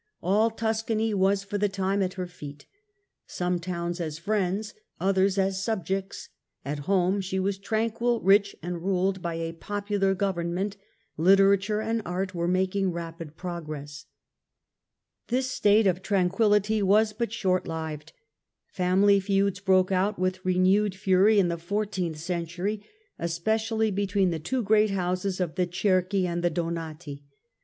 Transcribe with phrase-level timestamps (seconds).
[0.23, 2.65] All Tuscany was for the time at her feet;
[3.27, 6.29] some towns as friends, others as subjects:
[6.65, 10.75] at home she was tranquil, rich and ruled by a popular government;
[11.17, 14.07] literature and art were making rapid pro gress.
[15.27, 18.11] Family This statc of tranquillity was but short lived:
[18.75, 21.47] familv dissensions ^,,.•, i p ■^ e i ieuds broke out with renewed lury m
[21.49, 22.83] the fourteenth century,
[23.19, 27.23] especially between the two great houses of the Cerchi and the Donati.